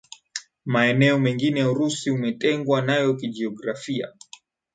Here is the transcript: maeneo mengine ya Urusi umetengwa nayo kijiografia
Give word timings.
maeneo 0.65 1.19
mengine 1.19 1.59
ya 1.59 1.69
Urusi 1.71 2.11
umetengwa 2.11 2.81
nayo 2.81 3.13
kijiografia 3.13 4.07